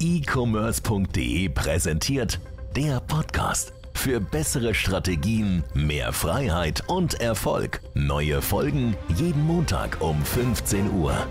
[0.00, 2.40] e-commerce.de präsentiert
[2.74, 3.74] der Podcast.
[3.92, 7.82] Für bessere Strategien, mehr Freiheit und Erfolg.
[7.92, 11.26] Neue Folgen jeden Montag um 15 Uhr.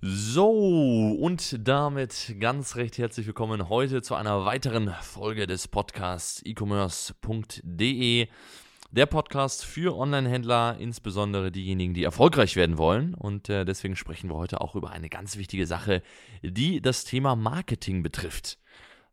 [0.00, 8.28] So, und damit ganz recht herzlich willkommen heute zu einer weiteren Folge des Podcasts e-commerce.de.
[8.94, 13.14] Der Podcast für Online-Händler, insbesondere diejenigen, die erfolgreich werden wollen.
[13.14, 16.00] Und äh, deswegen sprechen wir heute auch über eine ganz wichtige Sache,
[16.44, 18.60] die das Thema Marketing betrifft.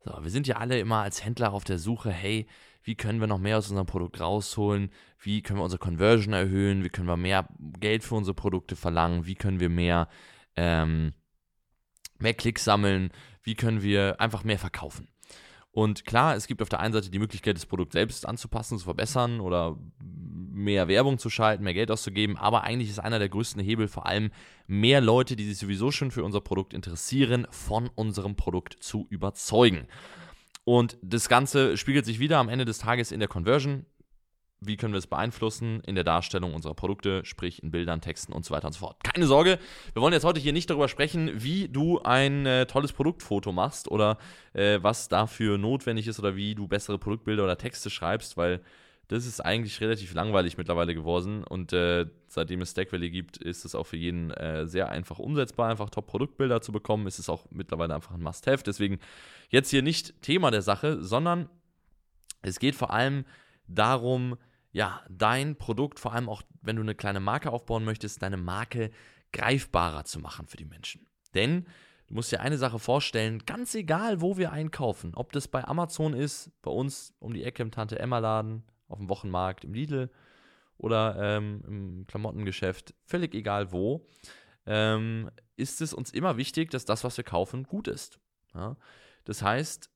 [0.06, 2.46] So, wir sind ja alle immer als Händler auf der Suche, hey,
[2.84, 4.92] wie können wir noch mehr aus unserem Produkt rausholen?
[5.18, 6.84] Wie können wir unsere Conversion erhöhen?
[6.84, 9.26] Wie können wir mehr Geld für unsere Produkte verlangen?
[9.26, 10.10] Wie können wir mehr,
[10.58, 11.14] ähm,
[12.20, 13.10] mehr Klicks sammeln?
[13.42, 15.11] Wie können wir einfach mehr verkaufen?
[15.72, 18.84] Und klar, es gibt auf der einen Seite die Möglichkeit, das Produkt selbst anzupassen, zu
[18.84, 19.78] verbessern oder
[20.52, 22.38] mehr Werbung zu schalten, mehr Geld auszugeben.
[22.38, 24.32] Aber eigentlich ist einer der größten Hebel vor allem,
[24.68, 29.88] mehr Leute, die sich sowieso schon für unser Produkt interessieren, von unserem Produkt zu überzeugen.
[30.64, 33.86] Und das Ganze spiegelt sich wieder am Ende des Tages in der Conversion
[34.64, 38.46] wie können wir es beeinflussen in der Darstellung unserer Produkte, sprich in Bildern, Texten und
[38.46, 39.04] so weiter und so fort.
[39.04, 39.58] Keine Sorge,
[39.94, 43.90] wir wollen jetzt heute hier nicht darüber sprechen, wie du ein äh, tolles Produktfoto machst
[43.90, 44.20] oder
[44.54, 48.62] äh, was dafür notwendig ist oder wie du bessere Produktbilder oder Texte schreibst, weil
[49.08, 53.66] das ist eigentlich relativ langweilig mittlerweile geworden und äh, seitdem es Stack Valley gibt, ist
[53.66, 57.08] es auch für jeden äh, sehr einfach umsetzbar, einfach Top-Produktbilder zu bekommen.
[57.08, 58.64] Ist es auch mittlerweile einfach ein Must-Have.
[58.64, 59.00] Deswegen
[59.50, 61.50] jetzt hier nicht Thema der Sache, sondern
[62.42, 63.26] es geht vor allem
[63.68, 64.38] darum,
[64.72, 68.92] ja, dein Produkt, vor allem auch wenn du eine kleine Marke aufbauen möchtest, deine Marke
[69.34, 71.08] greifbarer zu machen für die Menschen.
[71.34, 71.66] Denn
[72.08, 76.14] du musst dir eine Sache vorstellen, ganz egal, wo wir einkaufen, ob das bei Amazon
[76.14, 80.10] ist, bei uns um die Ecke im Tante Emma Laden, auf dem Wochenmarkt, im Lidl
[80.78, 84.08] oder ähm, im Klamottengeschäft, völlig egal wo,
[84.66, 88.20] ähm, ist es uns immer wichtig, dass das, was wir kaufen, gut ist.
[88.54, 88.76] Ja?
[89.26, 89.90] Das heißt,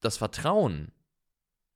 [0.00, 0.92] das Vertrauen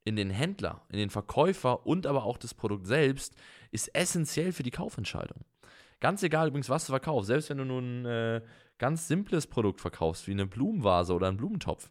[0.07, 3.35] in den Händler, in den Verkäufer und aber auch das Produkt selbst
[3.73, 5.45] ist essentiell für die Kaufentscheidung.
[5.99, 8.41] Ganz egal übrigens, was du verkaufst, selbst wenn du nur ein äh,
[8.79, 11.91] ganz simples Produkt verkaufst, wie eine Blumenvase oder einen Blumentopf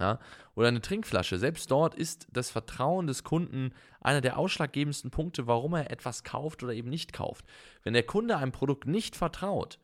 [0.00, 0.18] ja,
[0.56, 5.74] oder eine Trinkflasche, selbst dort ist das Vertrauen des Kunden einer der ausschlaggebendsten Punkte, warum
[5.74, 7.44] er etwas kauft oder eben nicht kauft.
[7.84, 9.78] Wenn der Kunde einem Produkt nicht vertraut,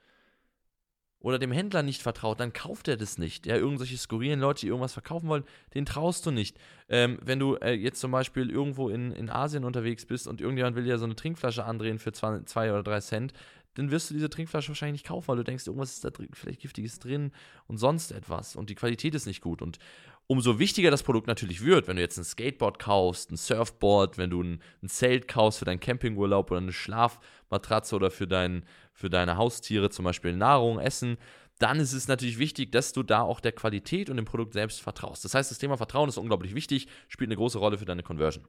[1.27, 3.47] oder dem Händler nicht vertraut, dann kauft er das nicht.
[3.47, 5.43] Ja, irgendwelche skurrilen Leute, die irgendwas verkaufen wollen,
[5.75, 6.57] den traust du nicht.
[6.89, 10.77] Ähm, wenn du äh, jetzt zum Beispiel irgendwo in, in Asien unterwegs bist und irgendjemand
[10.77, 13.33] will dir so eine Trinkflasche andrehen für zwei, zwei oder drei Cent,
[13.75, 16.29] dann wirst du diese Trinkflasche wahrscheinlich nicht kaufen, weil du denkst, irgendwas ist da drin,
[16.33, 17.33] vielleicht Giftiges drin
[17.67, 19.63] und sonst etwas und die Qualität ist nicht gut.
[19.63, 19.81] Und
[20.27, 24.31] umso wichtiger das Produkt natürlich wird, wenn du jetzt ein Skateboard kaufst, ein Surfboard, wenn
[24.31, 29.09] du ein, ein Zelt kaufst für deinen Campingurlaub oder eine Schlafmatratze oder für, dein, für
[29.09, 31.17] deine Haustiere, zum Beispiel Nahrung, Essen,
[31.59, 34.83] dann ist es natürlich wichtig, dass du da auch der Qualität und dem Produkt selbst
[34.83, 35.25] vertraust.
[35.25, 38.47] Das heißt, das Thema Vertrauen ist unglaublich wichtig, spielt eine große Rolle für deine Conversion.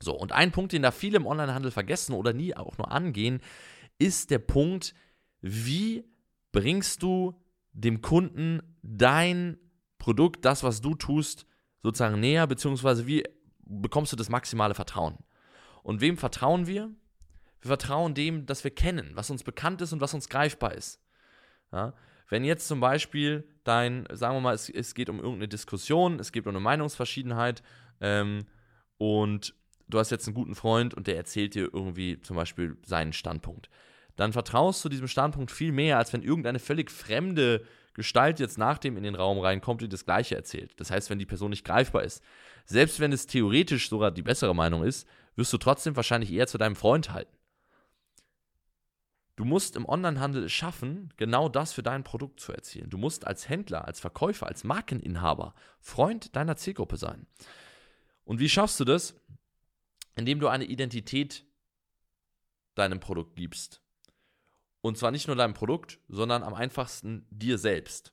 [0.00, 3.40] So, und ein Punkt, den da viele im Onlinehandel vergessen oder nie auch nur angehen,
[3.98, 4.94] ist der Punkt,
[5.40, 6.04] wie
[6.52, 7.34] bringst du
[7.72, 9.58] dem Kunden dein
[10.08, 11.44] Produkt, das, was du tust,
[11.82, 13.24] sozusagen näher, beziehungsweise wie
[13.66, 15.18] bekommst du das maximale Vertrauen?
[15.82, 16.90] Und wem vertrauen wir?
[17.60, 20.98] Wir vertrauen dem, das wir kennen, was uns bekannt ist und was uns greifbar ist.
[21.72, 21.92] Ja?
[22.30, 26.32] Wenn jetzt zum Beispiel dein, sagen wir mal, es, es, geht um irgendeine Diskussion, es
[26.32, 27.62] geht um eine Meinungsverschiedenheit
[28.00, 28.46] ähm,
[28.96, 29.54] und
[29.88, 33.68] du hast jetzt einen guten Freund und der erzählt dir irgendwie zum Beispiel seinen Standpunkt,
[34.16, 37.66] dann vertraust du diesem Standpunkt viel mehr, als wenn irgendeine völlig fremde
[37.98, 40.72] Gestalt jetzt nach dem in den Raum reinkommt und das Gleiche erzählt.
[40.80, 42.22] Das heißt, wenn die Person nicht greifbar ist.
[42.64, 46.58] Selbst wenn es theoretisch sogar die bessere Meinung ist, wirst du trotzdem wahrscheinlich eher zu
[46.58, 47.36] deinem Freund halten.
[49.34, 52.88] Du musst im Onlinehandel es schaffen, genau das für dein Produkt zu erzielen.
[52.88, 57.26] Du musst als Händler, als Verkäufer, als Markeninhaber Freund deiner Zielgruppe sein.
[58.24, 59.14] Und wie schaffst du das?
[60.14, 61.44] Indem du eine Identität
[62.76, 63.80] deinem Produkt gibst.
[64.80, 68.12] Und zwar nicht nur deinem Produkt, sondern am einfachsten dir selbst.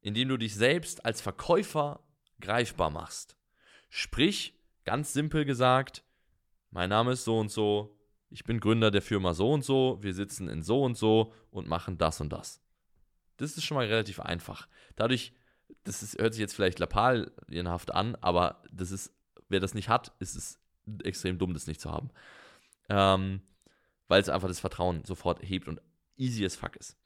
[0.00, 2.00] Indem du dich selbst als Verkäufer
[2.40, 3.36] greifbar machst.
[3.88, 4.54] Sprich,
[4.84, 6.04] ganz simpel gesagt,
[6.70, 7.96] mein Name ist so und so,
[8.30, 11.68] ich bin Gründer der Firma so und so, wir sitzen in so und so und
[11.68, 12.60] machen das und das.
[13.36, 14.68] Das ist schon mal relativ einfach.
[14.96, 15.32] Dadurch,
[15.84, 19.12] das ist, hört sich jetzt vielleicht lappalienhaft an, aber das ist,
[19.48, 20.58] wer das nicht hat, ist es
[21.04, 22.10] extrem dumm, das nicht zu haben.
[22.88, 23.40] Ähm,
[24.08, 25.80] weil es einfach das Vertrauen sofort hebt und
[26.16, 26.96] easy as fuck ist.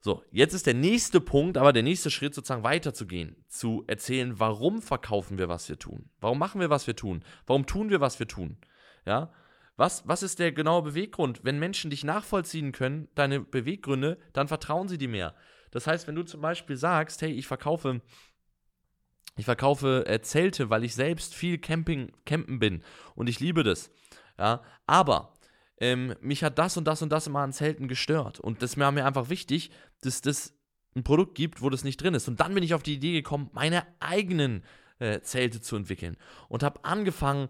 [0.00, 4.82] So, jetzt ist der nächste Punkt, aber der nächste Schritt sozusagen weiterzugehen, zu erzählen, warum
[4.82, 6.10] verkaufen wir, was wir tun?
[6.20, 7.24] Warum machen wir, was wir tun?
[7.46, 8.58] Warum tun wir, was wir tun?
[9.06, 9.32] Ja?
[9.76, 11.40] Was, was ist der genaue Beweggrund?
[11.42, 15.34] Wenn Menschen dich nachvollziehen können, deine Beweggründe, dann vertrauen sie dir mehr.
[15.70, 18.02] Das heißt, wenn du zum Beispiel sagst, hey, ich verkaufe
[19.36, 22.84] ich verkaufe äh, Zelte, weil ich selbst viel Camping, campen bin
[23.16, 23.90] und ich liebe das.
[24.38, 25.33] Ja, aber
[25.78, 28.40] ähm, mich hat das und das und das immer an Zelten gestört.
[28.40, 29.70] Und das war mir einfach wichtig,
[30.02, 30.54] dass das
[30.94, 32.28] ein Produkt gibt, wo das nicht drin ist.
[32.28, 34.62] Und dann bin ich auf die Idee gekommen, meine eigenen
[34.98, 36.16] äh, Zelte zu entwickeln.
[36.48, 37.48] Und habe angefangen,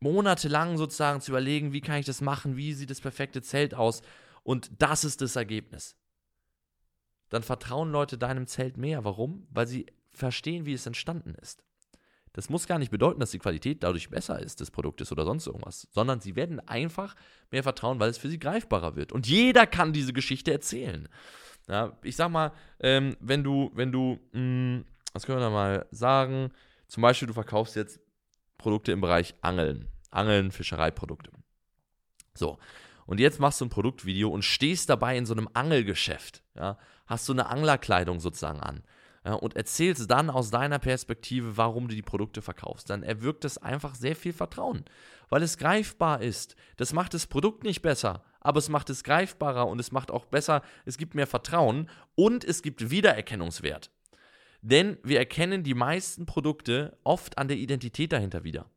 [0.00, 4.02] monatelang sozusagen zu überlegen, wie kann ich das machen, wie sieht das perfekte Zelt aus.
[4.42, 5.96] Und das ist das Ergebnis.
[7.28, 9.04] Dann vertrauen Leute deinem Zelt mehr.
[9.04, 9.46] Warum?
[9.50, 11.62] Weil sie verstehen, wie es entstanden ist.
[12.32, 15.46] Das muss gar nicht bedeuten, dass die Qualität dadurch besser ist des Produktes oder sonst
[15.46, 17.16] irgendwas, sondern sie werden einfach
[17.50, 19.12] mehr vertrauen, weil es für sie greifbarer wird.
[19.12, 21.08] Und jeder kann diese Geschichte erzählen.
[21.68, 25.50] Ja, ich sag mal, ähm, wenn du, wenn du, mh, hm, was können wir da
[25.50, 26.52] mal sagen,
[26.86, 28.00] zum Beispiel du verkaufst jetzt
[28.58, 31.30] Produkte im Bereich Angeln, Angeln, Fischereiprodukte.
[32.34, 32.58] So,
[33.06, 37.28] und jetzt machst du ein Produktvideo und stehst dabei in so einem Angelgeschäft, ja, hast
[37.28, 38.84] du eine Anglerkleidung sozusagen an
[39.24, 43.58] ja, und erzählst dann aus deiner Perspektive, warum du die Produkte verkaufst, dann erwirkt es
[43.58, 44.84] einfach sehr viel Vertrauen,
[45.28, 46.56] weil es greifbar ist.
[46.76, 50.24] Das macht das Produkt nicht besser, aber es macht es greifbarer und es macht auch
[50.24, 53.90] besser, es gibt mehr Vertrauen und es gibt Wiedererkennungswert.
[54.62, 58.70] Denn wir erkennen die meisten Produkte oft an der Identität dahinter wieder.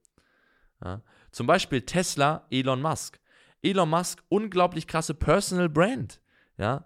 [0.83, 1.01] Ja,
[1.31, 3.19] zum Beispiel Tesla, Elon Musk.
[3.61, 6.19] Elon Musk, unglaublich krasse Personal Brand.
[6.57, 6.85] Ja,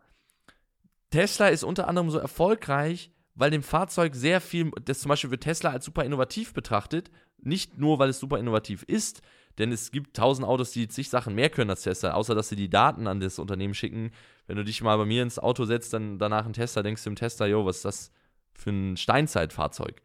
[1.09, 5.43] Tesla ist unter anderem so erfolgreich, weil dem Fahrzeug sehr viel, das zum Beispiel wird
[5.43, 9.21] Tesla als super innovativ betrachtet, nicht nur, weil es super innovativ ist,
[9.59, 12.55] denn es gibt tausend Autos, die zig Sachen mehr können als Tesla, außer dass sie
[12.55, 14.11] die Daten an das Unternehmen schicken.
[14.47, 17.11] Wenn du dich mal bei mir ins Auto setzt, dann danach ein Tesla, denkst du
[17.11, 18.11] im Tesla, jo, was ist das
[18.53, 20.01] für ein Steinzeitfahrzeug?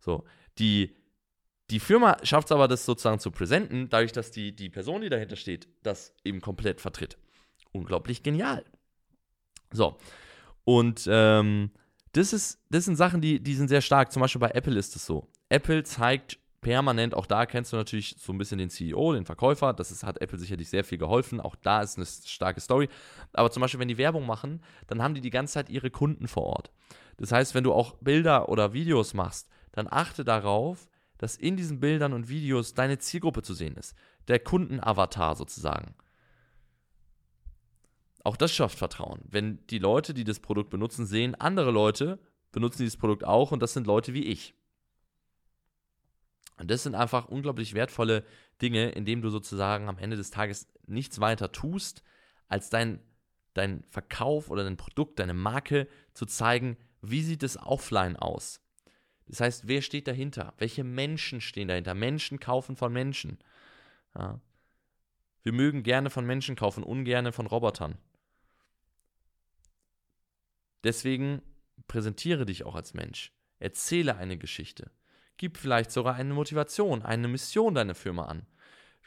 [0.00, 0.24] So,
[0.58, 0.94] die,
[1.70, 5.08] die Firma schafft es aber, das sozusagen zu präsenten, dadurch, dass die, die Person, die
[5.08, 7.16] dahinter steht, das eben komplett vertritt.
[7.72, 8.64] Unglaublich genial.
[9.72, 9.98] So,
[10.64, 11.70] und ähm,
[12.18, 14.10] das, ist, das sind Sachen, die, die sind sehr stark.
[14.10, 15.28] Zum Beispiel bei Apple ist es so.
[15.48, 19.72] Apple zeigt permanent, auch da kennst du natürlich so ein bisschen den CEO, den Verkäufer.
[19.72, 21.40] Das ist, hat Apple sicherlich sehr viel geholfen.
[21.40, 22.88] Auch da ist eine starke Story.
[23.32, 26.26] Aber zum Beispiel, wenn die Werbung machen, dann haben die die ganze Zeit ihre Kunden
[26.26, 26.72] vor Ort.
[27.18, 30.88] Das heißt, wenn du auch Bilder oder Videos machst, dann achte darauf,
[31.18, 33.94] dass in diesen Bildern und Videos deine Zielgruppe zu sehen ist.
[34.26, 35.94] Der Kundenavatar sozusagen.
[38.28, 39.22] Auch das schafft Vertrauen.
[39.24, 42.18] Wenn die Leute, die das Produkt benutzen, sehen, andere Leute
[42.52, 44.52] benutzen dieses Produkt auch und das sind Leute wie ich.
[46.58, 48.26] Und das sind einfach unglaublich wertvolle
[48.60, 52.02] Dinge, indem du sozusagen am Ende des Tages nichts weiter tust,
[52.48, 53.00] als dein,
[53.54, 58.60] dein Verkauf oder dein Produkt, deine Marke zu zeigen, wie sieht es offline aus.
[59.24, 60.52] Das heißt, wer steht dahinter?
[60.58, 61.94] Welche Menschen stehen dahinter?
[61.94, 63.38] Menschen kaufen von Menschen.
[64.14, 64.38] Ja.
[65.44, 67.96] Wir mögen gerne von Menschen kaufen, ungerne von Robotern.
[70.84, 71.42] Deswegen
[71.86, 73.32] präsentiere dich auch als Mensch.
[73.58, 74.90] Erzähle eine Geschichte.
[75.36, 78.46] Gib vielleicht sogar eine Motivation, eine Mission deiner Firma an.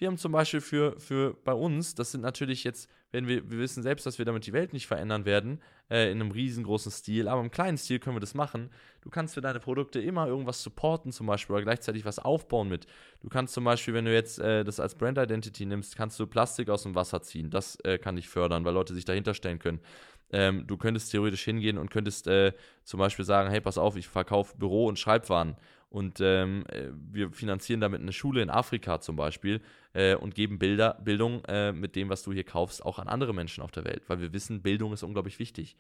[0.01, 3.59] Wir haben zum Beispiel für, für bei uns, das sind natürlich jetzt, wenn wir, wir
[3.59, 7.27] wissen selbst, dass wir damit die Welt nicht verändern werden, äh, in einem riesengroßen Stil,
[7.27, 8.71] aber im kleinen Stil können wir das machen.
[9.01, 12.87] Du kannst für deine Produkte immer irgendwas supporten zum Beispiel oder gleichzeitig was aufbauen mit.
[13.19, 16.25] Du kannst zum Beispiel, wenn du jetzt äh, das als Brand Identity nimmst, kannst du
[16.25, 17.51] Plastik aus dem Wasser ziehen.
[17.51, 19.81] Das äh, kann dich fördern, weil Leute sich dahinter stellen können.
[20.31, 24.07] Ähm, du könntest theoretisch hingehen und könntest äh, zum Beispiel sagen, hey, pass auf, ich
[24.07, 25.57] verkaufe Büro- und Schreibwaren
[25.91, 29.61] und ähm, äh, wir finanzieren damit eine Schule in Afrika zum Beispiel
[29.91, 33.33] äh, und geben Bilder, Bildung äh, mit dem, was du hier kaufst, auch an andere
[33.33, 35.75] Menschen auf der Welt, weil wir wissen, Bildung ist unglaublich wichtig.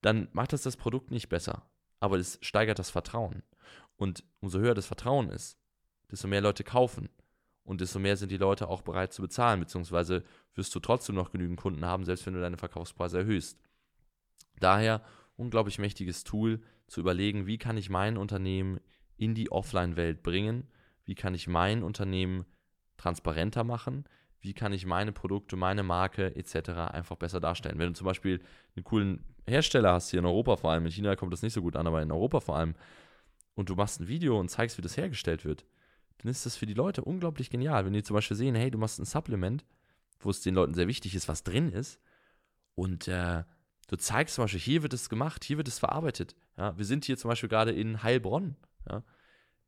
[0.00, 1.68] Dann macht das das Produkt nicht besser,
[2.00, 3.42] aber es steigert das Vertrauen.
[3.98, 5.58] Und umso höher das Vertrauen ist,
[6.10, 7.10] desto mehr Leute kaufen.
[7.68, 11.30] Und desto mehr sind die Leute auch bereit zu bezahlen, beziehungsweise wirst du trotzdem noch
[11.30, 13.60] genügend Kunden haben, selbst wenn du deine Verkaufspreise erhöhst.
[14.58, 15.02] Daher
[15.36, 18.80] unglaublich mächtiges Tool, zu überlegen, wie kann ich mein Unternehmen
[19.18, 20.66] in die Offline-Welt bringen,
[21.04, 22.46] wie kann ich mein Unternehmen
[22.96, 24.04] transparenter machen,
[24.40, 26.70] wie kann ich meine Produkte, meine Marke etc.
[26.70, 27.78] einfach besser darstellen.
[27.78, 28.40] Wenn du zum Beispiel
[28.76, 31.60] einen coolen Hersteller hast, hier in Europa vor allem, in China kommt das nicht so
[31.60, 32.74] gut an, aber in Europa vor allem,
[33.54, 35.66] und du machst ein Video und zeigst, wie das hergestellt wird,
[36.18, 37.84] dann ist das für die Leute unglaublich genial.
[37.84, 39.64] Wenn die zum Beispiel sehen, hey, du machst ein Supplement,
[40.20, 42.00] wo es den Leuten sehr wichtig ist, was drin ist,
[42.78, 43.42] und äh,
[43.88, 46.36] du zeigst zum Beispiel, hier wird es gemacht, hier wird es verarbeitet.
[46.56, 48.54] Ja, wir sind hier zum Beispiel gerade in Heilbronn.
[48.88, 49.02] Ja.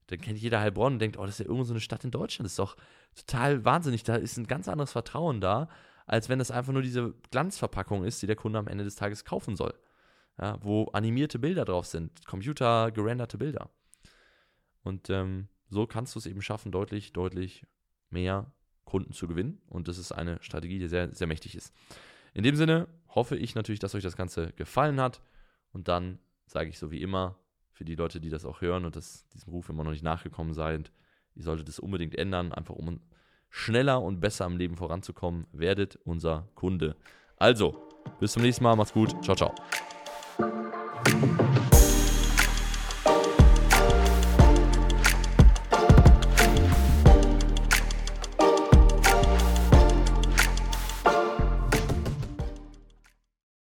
[0.06, 2.12] Dann kennt jeder Heilbronn und denkt, oh, das ist ja irgendwo so eine Stadt in
[2.12, 2.46] Deutschland.
[2.46, 2.76] Das ist doch
[3.16, 4.04] total wahnsinnig.
[4.04, 5.68] Da ist ein ganz anderes Vertrauen da,
[6.06, 9.24] als wenn das einfach nur diese Glanzverpackung ist, die der Kunde am Ende des Tages
[9.24, 9.74] kaufen soll.
[10.40, 13.70] Ja, wo animierte Bilder drauf sind, Computer gerenderte Bilder.
[14.84, 17.66] Und ähm, so kannst du es eben schaffen, deutlich, deutlich
[18.10, 18.52] mehr
[18.84, 19.60] Kunden zu gewinnen.
[19.68, 21.72] Und das ist eine Strategie, die sehr, sehr mächtig ist.
[22.34, 25.22] In dem Sinne hoffe ich natürlich, dass euch das Ganze gefallen hat.
[25.72, 27.36] Und dann sage ich so wie immer,
[27.72, 30.52] für die Leute, die das auch hören und das, diesem Ruf immer noch nicht nachgekommen
[30.52, 30.92] seid,
[31.34, 33.00] ihr solltet es unbedingt ändern, einfach um
[33.48, 36.96] schneller und besser im Leben voranzukommen, werdet unser Kunde.
[37.36, 39.54] Also, bis zum nächsten Mal, macht's gut, ciao, ciao.